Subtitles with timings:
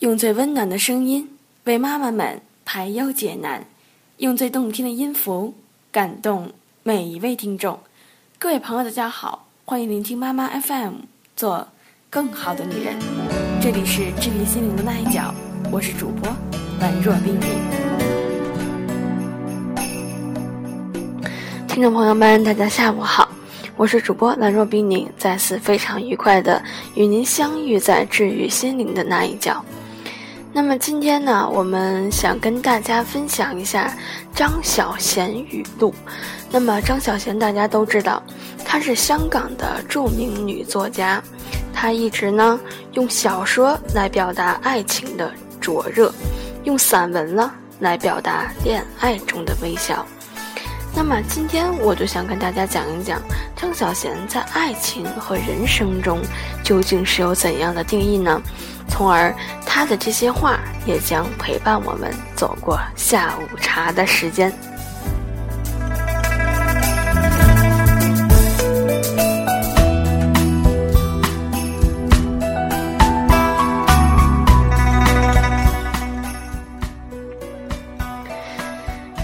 [0.00, 1.28] 用最温暖的声音
[1.64, 3.66] 为妈妈们排忧解难，
[4.16, 5.52] 用最动听的音符
[5.92, 6.50] 感动
[6.82, 7.78] 每一位听众。
[8.38, 10.94] 各位朋友，大家好，欢迎聆听妈妈 FM，
[11.36, 11.68] 做
[12.08, 12.96] 更好的女人。
[13.60, 15.34] 这里是治愈心灵的那一角，
[15.70, 16.30] 我是主播
[16.80, 17.50] 宛若冰冰。
[21.68, 23.30] 听众朋友们，大家下午好，
[23.76, 26.64] 我是主播兰若冰宁，再次非常愉快的
[26.94, 29.62] 与您相遇在治愈心灵的那一角。
[30.52, 33.96] 那么今天呢，我们想跟大家分享一下
[34.34, 35.94] 张小娴语录。
[36.50, 38.20] 那么张小娴大家都知道，
[38.64, 41.22] 她是香港的著名女作家，
[41.72, 42.58] 她一直呢
[42.94, 46.12] 用小说来表达爱情的灼热，
[46.64, 50.04] 用散文呢来表达恋爱中的微笑。
[50.92, 53.22] 那么今天我就想跟大家讲一讲
[53.54, 56.20] 张小娴在爱情和人生中
[56.64, 58.42] 究竟是有怎样的定义呢？
[59.00, 64.52] 从而他的这些话也将陪伴我们走过下午茶的时间。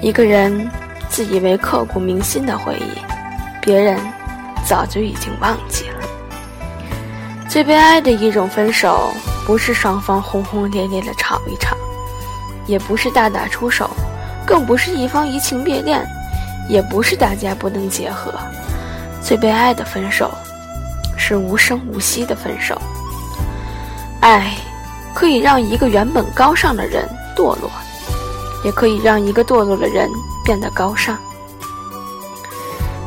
[0.00, 0.66] 一个人。
[1.10, 2.92] 自以为刻骨铭心的回忆，
[3.60, 3.98] 别人
[4.64, 5.96] 早就已经忘记了。
[7.48, 9.12] 最悲哀的一种分手，
[9.48, 11.74] 不是双方轰轰烈烈的吵一场，
[12.66, 13.88] 也不是大打出手，
[14.46, 16.06] 更不是一方移情别恋，
[16.68, 18.30] 也不是大家不能结合。
[19.22, 20.30] 最悲哀的分手，
[21.16, 22.78] 是无声无息的分手。
[24.20, 24.52] 爱，
[25.14, 27.70] 可以让一个原本高尚的人堕落，
[28.66, 30.06] 也可以让一个堕落的人。
[30.44, 31.18] 变得高尚。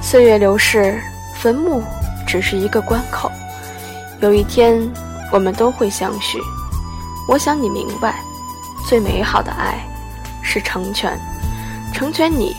[0.00, 1.02] 岁月流逝，
[1.34, 1.82] 坟墓
[2.24, 3.28] 只是一个关口。
[4.20, 4.88] 有一天，
[5.32, 6.38] 我们都会相许。
[7.28, 8.20] 我想你明白，
[8.88, 9.84] 最美好的爱
[10.42, 11.18] 是成全，
[11.92, 12.54] 成全你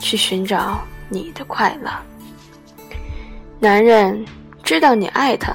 [0.00, 1.90] 去寻找你的快乐。
[3.58, 4.24] 男人
[4.62, 5.54] 知道你爱他，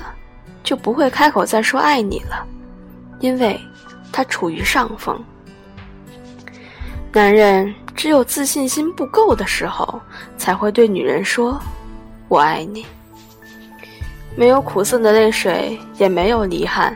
[0.63, 2.45] 就不会开口再说爱你了，
[3.19, 3.59] 因为
[4.11, 5.23] 他处于上风。
[7.11, 7.73] 男人。
[7.95, 10.01] 只有自信心不够的时候，
[10.37, 11.57] 才会对女人说
[12.27, 12.85] ：“我爱你。”
[14.35, 16.95] 没有苦涩的泪水，也没有遗憾。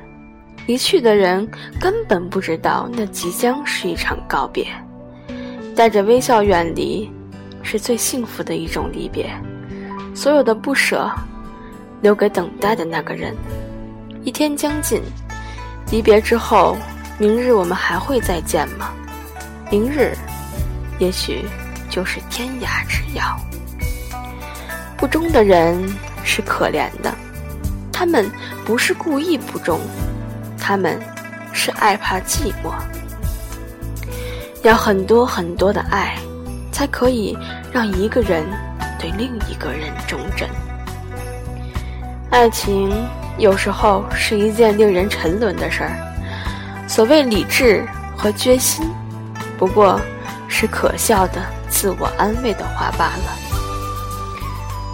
[0.66, 4.68] 离去的人根本不知道，那即将是一场告别。
[5.76, 7.10] 带着微笑远离，
[7.64, 9.30] 是最幸福的一种离别。
[10.14, 11.10] 所有的不舍，
[12.02, 13.34] 留给等待的那个人。
[14.24, 15.02] 一天将近，
[15.90, 16.78] 离别之后，
[17.18, 18.92] 明日我们还会再见吗？
[19.72, 20.14] 明日。
[21.00, 21.46] 也许
[21.90, 23.24] 就是天涯之遥。
[24.98, 25.82] 不忠的人
[26.26, 27.16] 是可怜的，
[28.00, 28.32] 他们
[28.66, 29.78] 不是故意不忠，
[30.58, 30.98] 他们
[31.52, 32.72] 是爱怕寂寞。
[34.64, 36.18] 要很多很多的爱，
[36.72, 37.38] 才可以
[37.74, 38.46] 让一个人
[38.98, 40.48] 对另一个人忠贞。
[42.30, 42.90] 爱情
[43.38, 45.92] 有时候是一件令人沉沦的事儿。
[46.88, 48.90] 所谓理智和决心，
[49.58, 50.00] 不过。
[50.52, 53.38] 是可笑的自我安慰的话罢了。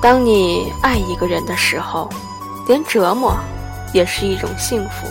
[0.02, 2.10] 当你爱一个人的时候，
[2.68, 3.38] 连折磨
[3.94, 5.08] 也是一种幸福。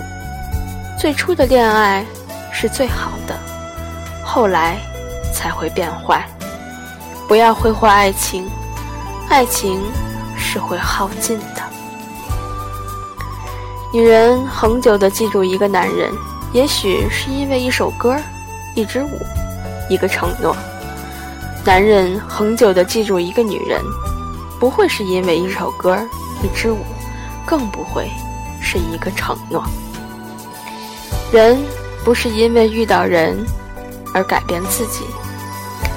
[0.98, 2.04] 最初的恋爱
[2.52, 3.34] 是最好的，
[4.24, 4.78] 后来
[5.32, 6.24] 才会变坏。
[7.28, 8.48] 不要挥霍爱情，
[9.28, 9.82] 爱情
[10.36, 11.62] 是会耗尽的。
[13.92, 16.12] 女人恒久的记住一个男人，
[16.52, 18.16] 也许是因为一首歌，
[18.74, 19.18] 一支舞。
[19.90, 20.56] 一个承诺，
[21.62, 23.82] 男人恒久的记住一个女人，
[24.58, 25.98] 不会是因为一首歌、
[26.42, 26.78] 一支舞，
[27.46, 28.10] 更不会
[28.60, 29.64] 是一个承诺。
[31.32, 31.58] 人
[32.04, 33.44] 不是因为遇到人
[34.12, 35.04] 而改变自己，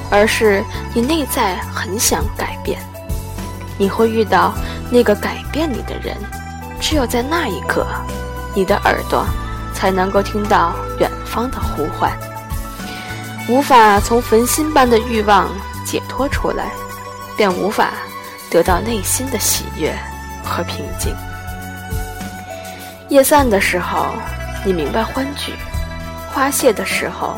[0.09, 0.63] 而是
[0.94, 2.80] 你内在很想改变，
[3.78, 4.53] 你会遇到
[4.90, 6.18] 那个改变你的人。
[6.80, 7.86] 只有在那一刻，
[8.56, 9.25] 你的耳朵
[9.74, 12.12] 才能够听到远方的呼唤。
[13.50, 15.50] 无法从焚心般的欲望
[15.86, 16.71] 解脱出来，
[17.36, 17.94] 便无法
[18.50, 19.95] 得到内心的喜悦
[20.44, 21.16] 和平静。
[23.09, 24.07] 夜散的时候，
[24.65, 25.54] 你明白欢聚；
[26.30, 27.38] 花谢的时候，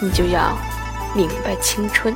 [0.00, 0.56] 你就要
[1.16, 2.14] 明白青春。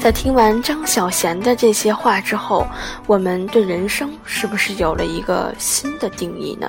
[0.00, 2.66] 在听完张小娴的这些话之后，
[3.06, 6.68] 我们对人生是不是有了一个新的定义呢？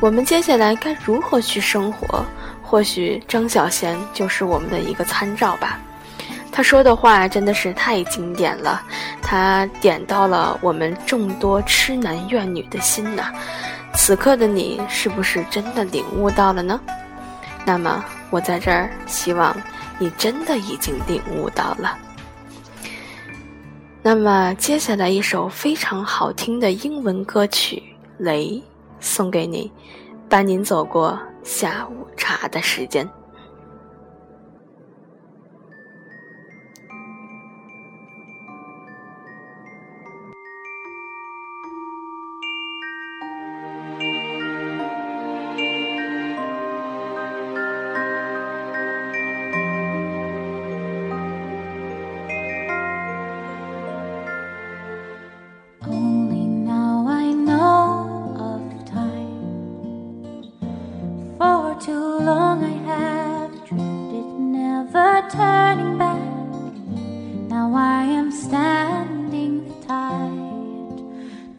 [0.00, 2.24] 我们接下来该如何去生活？
[2.62, 5.80] 或许张小娴就是我们的一个参照吧。
[6.58, 8.82] 他说的话真的是太经典了，
[9.22, 13.32] 他点到了我们众多痴男怨女的心呐。
[13.94, 16.80] 此刻的你是不是真的领悟到了呢？
[17.64, 19.56] 那么我在这儿希望
[20.00, 21.96] 你真的已经领悟到了。
[24.02, 27.76] 那么接下来一首非常好听的英文歌曲
[28.18, 28.46] 《雷》
[28.98, 29.70] 送给你，
[30.28, 33.08] 伴您走过下午茶的时间。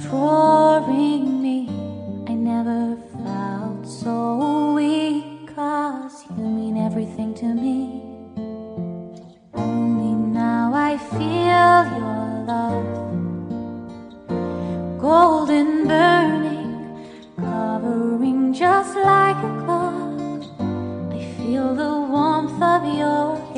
[0.10, 1.70] pouring me.
[2.28, 8.02] I never felt so weak, cause you mean everything to me.
[9.54, 12.90] Only now I feel your love,
[15.00, 16.74] golden burning,
[17.38, 20.44] covering just like a glove.
[21.14, 23.49] I feel the warmth of your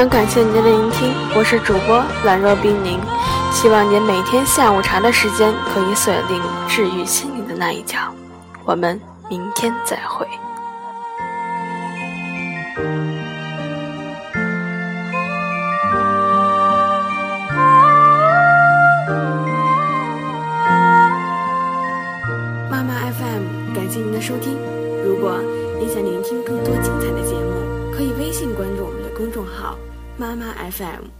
[0.00, 2.98] 常感谢您的聆听，我是主播兰若冰凝，
[3.52, 7.98] 希望您每天下午茶的时间可以锁定治愈心灵的那一角。
[8.64, 10.26] 我们明天再会。
[30.80, 31.19] FM”。